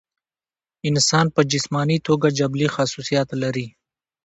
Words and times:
انسان 0.89 1.25
پۀ 1.33 1.41
جسماني 1.51 1.97
توګه 2.07 2.27
جبلي 2.39 2.67
خصوصيات 2.75 3.29
لري 3.41 3.67